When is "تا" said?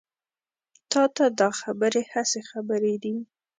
0.91-1.03